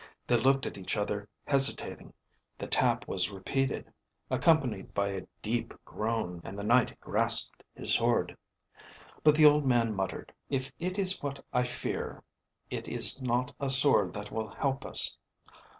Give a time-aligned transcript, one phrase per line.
[0.25, 2.13] They looked at each other hesitating;
[2.57, 3.93] the tap was repeated,
[4.31, 8.35] accompanied by a deep groan, and the Knight grasped his sword.
[9.23, 12.23] But the old man muttered, "If it is what I fear,
[12.71, 15.15] it is not a sword that will help us!"